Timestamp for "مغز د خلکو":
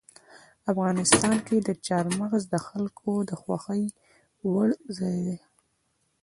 2.19-3.11